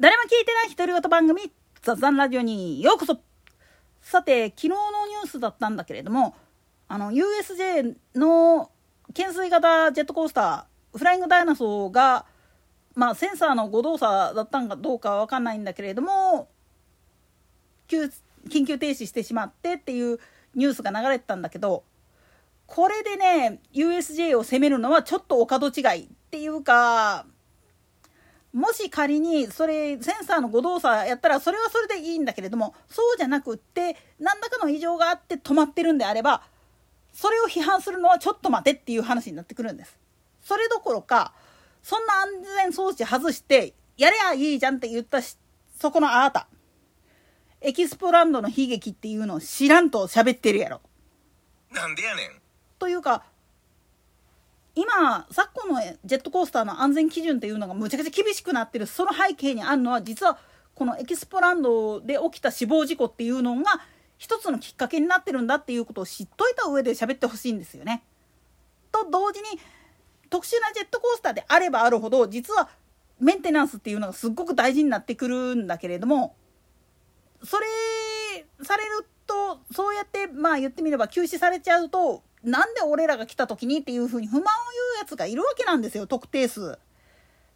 [0.00, 3.20] 誰も聞いてない独り言番組雑談ラジオにようこそ。
[4.00, 4.76] さて昨日の
[5.06, 6.34] ニュースだったんだけれども
[6.88, 8.70] あの USJ の
[9.08, 12.24] 懸垂型ジェットコースターフライングダイナソーが
[12.94, 16.48] まあセンサーの誤動作だったんかどうかは分かんないんだけれども
[17.88, 18.10] 緊
[18.66, 20.18] 急停止してしまってっていう
[20.54, 21.84] ニュースが流れてたんだけど
[22.66, 27.26] これでね USJ を責めるのはちょっとお門違いっていうか
[28.52, 36.42] もし仮にそれセンサーの誤動作やったらそれはそれでいいんだけれどもそうじゃなくって何らかの異常があって止まってるんであれば
[37.12, 39.98] それを批判するのはちょっと待てっていう話になってくるんです。
[40.42, 41.32] それどころか
[41.82, 46.48] そんな安全装置外してやれやいいじゃんって言ったそこのあなた
[47.60, 50.80] エキスポランドの悲劇っていうのを知らんと喋ってるやろ。
[51.70, 52.40] なんでやねん。
[52.78, 53.22] というか
[54.80, 60.38] 今昨今のジェットコースターの安全基準っていうのがむちゃくちゃ厳しくなってるその背景にあるのは実は
[60.74, 63.82] このエキスポランドで起きた死亡事故っていうのが
[64.16, 68.02] 一つのきっかけになってるんだっていうことを知っといた上で喋ってほしいんですよね。
[68.90, 69.60] と同時に
[70.30, 72.70] 特殊なジェットコースターであればあるほど実は
[73.18, 76.34] メンテナンスっていうのがすっごく大事になってくるんだけれども
[77.42, 77.66] それ
[78.62, 86.78] されるとそうやってまあ言ってみれば休止されちゃうとなんで俺らが来た時にっていうふうに不満を言うやつがいるわけなんですよ特定数。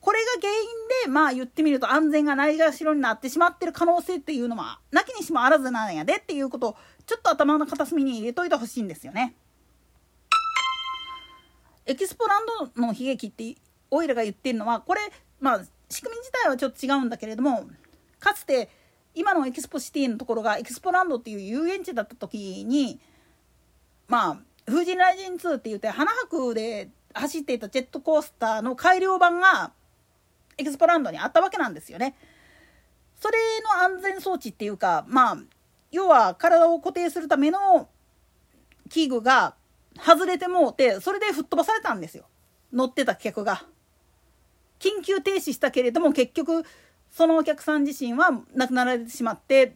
[0.00, 9.34] これが原因でまあ言ってみると安全がないがしろになってしまってる可能性っていうのはなきにしもあらずなんやでっていうことをちょっと頭の片隅に入れといてほしいんですよね。
[11.84, 12.46] エキスポラン
[12.76, 13.56] ドの悲劇って
[13.90, 15.00] オイラが言ってるのはこれ
[15.40, 17.66] まあ仕組み自体はちょっと違うんだけれども
[18.20, 18.70] かつて
[19.18, 23.00] 今のエキスポシティのところがエキスポランドっていう遊園地だった時に
[24.06, 29.72] まあ風神雷神2って言って花博で走っていたジェットコースターの改良版が
[30.56, 32.14] エキスポランドにあったわけなんですよね。
[33.20, 35.38] それの安全装置っていうかまあ
[35.90, 37.88] 要は体を固定するための
[38.88, 39.56] 器具が
[40.00, 42.24] 外れてもうてそれで吹っ飛ばされたんですよ
[42.72, 43.64] 乗ってた客が。
[44.78, 46.64] 緊急停止したけれども結局
[47.18, 49.74] そのお客さん自身は亡くなられてしまって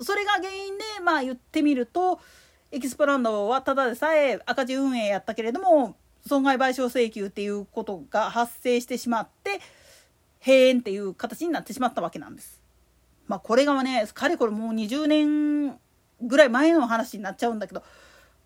[0.00, 2.18] それが原因でまあ言ってみると
[2.72, 5.94] エキスポランドはただでさえ赤字運営やったけれども
[6.26, 9.60] 損害賠償請求っていうことが発生してしまって
[10.44, 12.60] 閉園っていう形になってしまったわけなんです。
[13.28, 15.78] まあこれがねかれこれもう20年
[16.20, 17.84] ぐらい前の話になっちゃうんだけど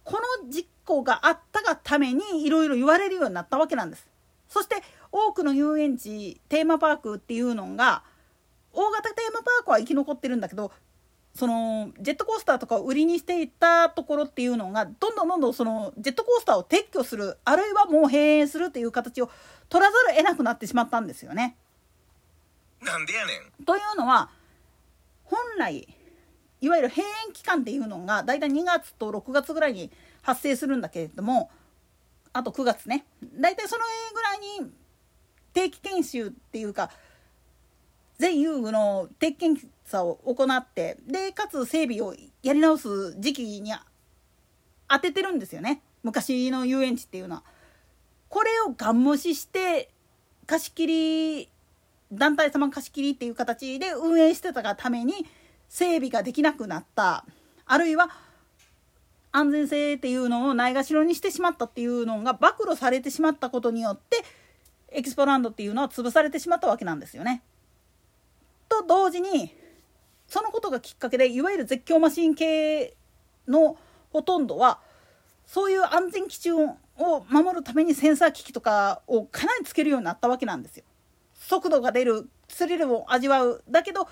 [0.02, 4.06] この実行があったがためにいろいろ言われるようになったわけなんです。
[4.50, 4.76] そして
[5.10, 8.02] 多くの遊園地テーマパークっていうのが
[8.74, 10.72] 大型テーマパークは生き残ってるんだけど
[11.34, 19.30] そのジェットコースターとかを売りにしていたところっていうのがどんどんどんどんそのジェットコースターを撤去するあるいはもう閉園するっていう形を
[19.68, 21.56] 取らざるを得なくなってしまったんですよね。
[22.82, 23.64] なんでやねん。
[23.64, 24.30] というのは
[25.24, 25.88] 本来
[26.60, 29.90] いわゆる閉園期間っていうのがだいたい2月と6月ぐらいに
[30.22, 31.50] 発生するんだけれども
[32.32, 33.82] あと9月ねだいたいその
[34.14, 34.70] ぐらいに
[35.52, 36.90] 定期研修っていうか
[38.18, 43.72] 全遊具の定期検査を行ってでかつ整備をやり直す時期に
[44.88, 47.42] 当ててるんですよね昔の遊園地っていうのは。
[48.28, 49.90] これをガン無視して
[50.46, 51.48] 貸し切り
[52.12, 55.24] 団体様貸し切りっていう形で運営してたがために
[55.68, 57.24] 整備ができなくなった
[57.64, 58.10] あるいは
[59.30, 64.18] 安全性っていうのをないがしろにしてしまったっていうのが暴露されてしまったことによって
[64.88, 67.42] エキスポランドっていうのは潰されてしまったわけなんですよね。
[68.82, 69.54] と同時に
[70.26, 72.96] そのことがきっかけでいわゆる絶叫マシン系
[73.46, 73.76] の
[74.10, 74.80] ほとんどは
[75.46, 80.84] そういう安全基準を守るためにセンサー機器とかをかなりつけるようになったわけなんですよ。
[81.34, 84.08] 速度が出るスリルを味わうだけど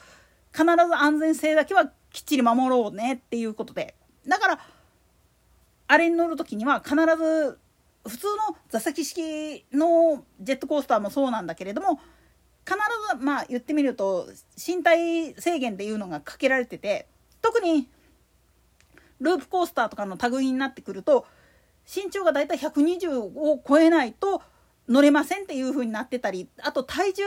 [0.52, 3.94] 必ず安全性だけはきっちり守ろうねっていうことで
[4.26, 4.58] だから
[5.88, 7.58] あれに乗る時には必ず
[8.06, 12.00] 普通の座席式のジェットコースターもそうなんだけれども
[12.64, 12.78] 必
[13.18, 17.06] ずまあ言ってみると身体制限っていうのがかけられてて
[17.40, 17.88] 特に
[19.20, 21.26] ループコースターとかの類になってくると
[21.92, 24.42] 身長がだいたい120を超えないと
[24.88, 27.22] 乗れませんっていう風になってたりあと体重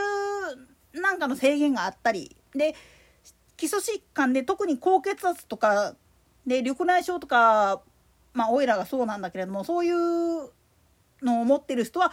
[0.94, 2.76] なんかの制限があったりで
[3.58, 5.96] 基礎疾患で特に高血圧とか
[6.46, 7.81] で緑内障とか
[8.34, 10.50] まあオイラがそうなんだけれどもそういう
[11.22, 12.12] のを持ってる人は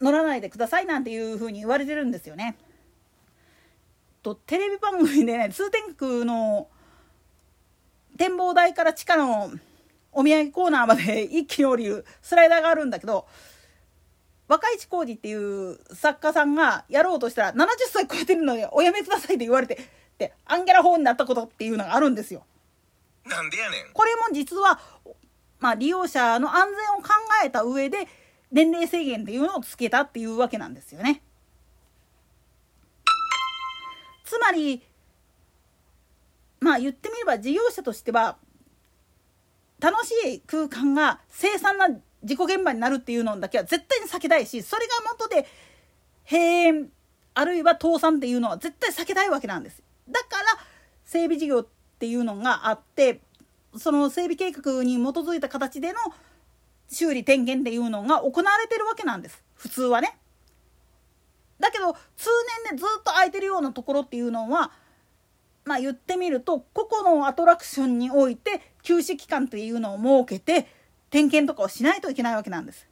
[0.00, 2.56] 乗らないでくださいなんていうふうに言われてるんですよね。
[4.22, 6.68] とテレビ番組でね通天閣の
[8.16, 9.52] 展望台から地下の
[10.12, 13.26] お土産コーナーまで一気に降りるスライダーがあるんだけど
[14.48, 19.78] 若市浩二っていう作家さんがやろうとしたら70歳超えてるのでおやめくださいって言われて
[20.18, 22.44] でアンギャラ法になったことっていうのがあるんですよ。
[23.26, 24.78] なんでやねんこれも実は、
[25.58, 27.08] まあ、利用者の安全を考
[27.44, 28.06] えた上で
[28.56, 31.20] 年齢制限っていうのをつけたっていうわけなんですよね。
[34.24, 34.82] つまり
[36.60, 38.38] まあ言ってみれば事業者としては
[39.78, 41.88] 楽しい空間が凄惨な
[42.24, 45.46] 事故現場になるっていうのだけは絶対に避けたいしそれが元で
[46.24, 46.90] 閉園
[47.34, 49.82] あるいは倒産っていうのは絶対避けたいわけなんです。
[50.08, 50.64] だから
[51.04, 51.66] 整備事業っ
[51.98, 53.20] ていうのがあって
[53.76, 55.98] その整備計画に基づいた形での
[56.96, 60.16] 修理点検っていうのが行われてるわけなんです普通はね。
[61.60, 62.28] だけど通
[62.68, 64.70] 年でずっと空いてるようなところっていうのは
[65.64, 70.68] まあ言ってみると個々のアトラクションにおいて休止期間っていうのを設けて
[71.10, 72.86] 点検とかをしないといけないわけなんです。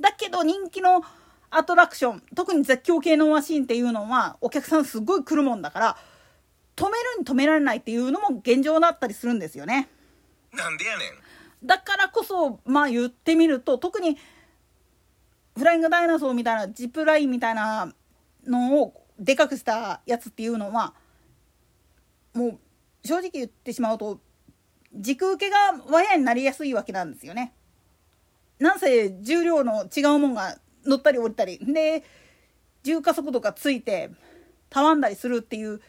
[0.00, 1.02] だけど人気の
[1.50, 5.96] アトラクション特に絶叫系のマシンっていうのはお客さんすごい来るもんだから
[6.76, 9.88] 止めるに止められないっていうのも現状だったりするんですよね。
[10.52, 11.29] なんでやねん
[11.64, 14.16] だからこそまあ言ってみると特に
[15.56, 17.92] フライングダイナソーみたいなジップラインみたいな
[18.46, 20.94] のをでかくしたやつっていうのは
[22.34, 22.58] もう
[23.04, 24.20] 正直言ってしまうと
[24.94, 25.58] 軸受けが
[25.90, 27.52] ワヤになりやすいわけなんですよね。
[28.58, 32.04] なんせ重量の違うもんが乗ったり降りたりで
[32.82, 34.10] 重加速度がついて
[34.68, 35.80] たわんだりするっていう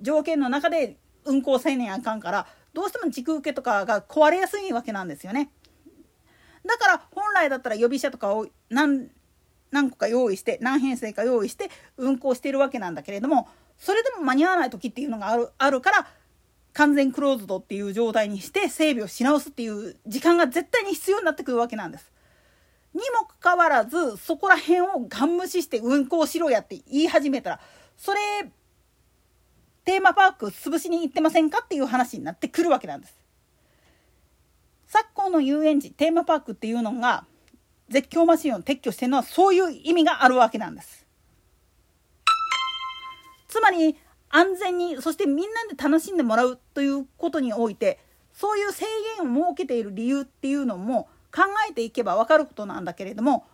[0.00, 5.50] 条件の中で運行せんねんあかんからどうしても軸受けとかが壊れやすいわけなんですよね。
[6.66, 9.10] だから本来だったら予備車とかを何
[9.70, 13.48] 何個か用意して何編成か用意して運行しているわけなんだけれども
[13.78, 16.06] それでも間に合わない時っていうのがあるあるから
[16.72, 22.12] 完全クローズドっていう状態にして整備をし直すっていう時間が絶対に必要になってくるわけなんです。
[22.94, 27.60] にもかかわらずそこら辺をガン無視して運行しろやって言い始めたら
[27.96, 28.50] それ
[29.88, 33.14] テーマパーク潰しに行ってませんかっていう話になってくるわけなんです。
[34.86, 37.24] 昨今の遊園地テーマパークっていうのが
[37.88, 41.06] 絶叫マシンを撤去してるのはそういう意味があるわけなんです。
[43.48, 43.96] つまり
[44.28, 45.44] 安全にそしてみんな
[45.74, 47.98] で楽しんでもらうということにおいて
[48.34, 48.84] そういう制
[49.22, 53.46] 限を設けている理由っていうのも考えていけば分かることなんだけれども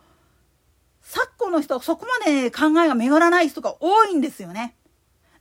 [1.01, 4.75] 昨今の人はそこまで考えが巡らない人が多いんですよね。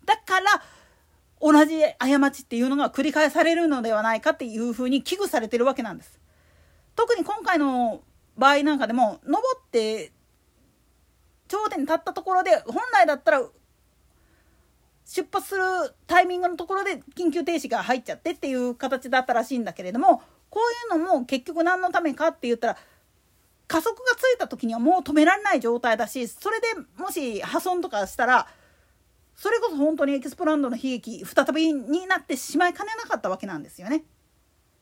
[0.07, 0.63] だから
[1.45, 6.19] 同じ過ちっていうのが繰り返されるのではないかっていうふうに危惧されてるわけなんです。
[6.97, 8.01] 特に今回の
[8.39, 10.11] 場合なんかでも登って
[11.47, 13.43] 頂点に立ったところで本来だったら
[15.05, 15.63] 出発する
[16.07, 20.61] タイミングのところで緊急停止が入っちゃってっていう形だったらしいんだけれどもこ
[20.91, 22.77] ういうのも結局何のためかって言ったら
[23.69, 28.47] 加速がついた時にはもう止められない状態だしそれでもし破損とかしたら
[29.37, 34.05] それこそ本当にエキスポランドの悲劇再びになってしまいかねなかったわけなんですよね。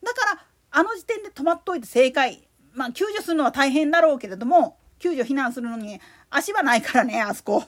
[0.02, 6.00] だからあの時点で止まっといて正解まあ救助するのは大変だろうけれども救助避難するのに
[6.30, 7.64] 足はないからねあそこ。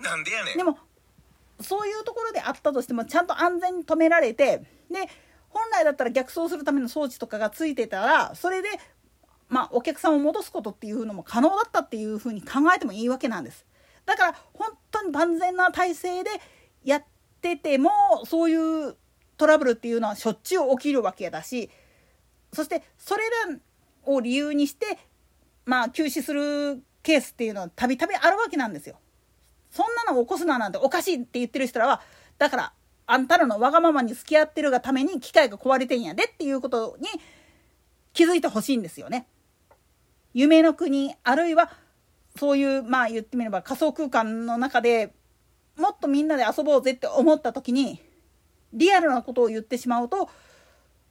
[0.00, 0.78] なんでやねんでも
[1.60, 4.58] そういうところであったとしてもちゃんと安全に止められて
[4.90, 5.08] で
[5.50, 8.68] 本来だったら逆走するための装置とかがついてたらそれで、
[9.48, 13.66] まあ、お客さんを戻すことっていうのも可能だったっていうふうに考えてもいいわけなんです。
[14.06, 16.30] だから本当に万全な体制で
[16.84, 17.04] やっ
[17.40, 17.90] てても
[18.24, 18.96] そういう
[19.36, 21.70] トラブルっていうのはしょっちゅう起きるわけだし
[22.52, 23.58] そしてそれら
[24.04, 24.98] を理由にして
[25.64, 28.96] まあ休止するケースっていうのはたびたびあるわけなんですよ。
[29.70, 32.02] そんなの起こすななんておかしいって言ってる人らは
[32.38, 32.72] だから
[33.06, 37.08] あんたらのわがままに付き合ってるがために機械が壊れてんやでっていうことに
[38.12, 39.26] 気づいてほしいんですよね。
[40.34, 41.72] 夢の国あるいは
[42.36, 45.12] そういうまあ言ってみれば仮想空間の中で
[45.76, 48.00] もっとみんなで遊ぼうぜって思った時に
[48.72, 50.30] リアルなことを言ってしまうと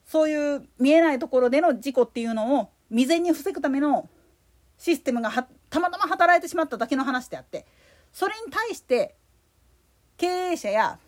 [0.06, 4.10] そういう見えないところでの事故っていうのを未然に防ぐための
[4.78, 5.30] システムが
[5.70, 7.66] たまたま働いてしまっただけの話であって
[8.12, 9.16] それに対して
[10.18, 11.00] 経営者や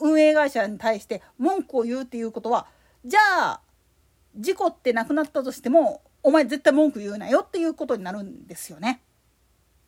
[0.00, 2.66] 運営会社に対して文句を言うっていうことは
[3.04, 3.20] じゃ
[3.52, 3.60] あ
[4.36, 9.02] 事故ってなくなったとしてもお前絶対文句言うなよっていうことになるんですよね。